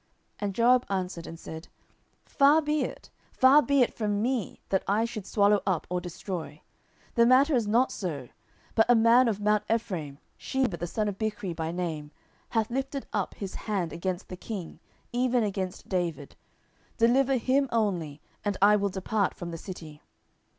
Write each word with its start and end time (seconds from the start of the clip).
10:020:020 0.01 0.09
And 0.47 0.55
Joab 0.55 0.85
answered 0.89 1.27
and 1.27 1.39
said, 1.39 1.67
Far 2.25 2.59
be 2.59 2.81
it, 2.81 3.11
far 3.31 3.61
be 3.61 3.83
it 3.83 3.93
from 3.93 4.19
me, 4.19 4.59
that 4.69 4.83
I 4.87 5.05
should 5.05 5.27
swallow 5.27 5.61
up 5.67 5.85
or 5.91 6.01
destroy. 6.01 6.63
10:020:021 7.09 7.13
The 7.13 7.25
matter 7.27 7.53
is 7.53 7.67
not 7.67 7.91
so: 7.91 8.29
but 8.73 8.87
a 8.89 8.95
man 8.95 9.27
of 9.27 9.39
mount 9.39 9.63
Ephraim, 9.71 10.17
Sheba 10.37 10.77
the 10.77 10.87
son 10.87 11.07
of 11.07 11.19
Bichri 11.19 11.55
by 11.55 11.71
name, 11.71 12.09
hath 12.49 12.71
lifted 12.71 13.05
up 13.13 13.35
his 13.35 13.53
hand 13.53 13.93
against 13.93 14.29
the 14.29 14.35
king, 14.37 14.79
even 15.13 15.43
against 15.43 15.87
David: 15.87 16.35
deliver 16.97 17.37
him 17.37 17.69
only, 17.71 18.21
and 18.43 18.57
I 18.59 18.77
will 18.77 18.89
depart 18.89 19.35
from 19.35 19.51
the 19.51 19.57
city. 19.59 20.01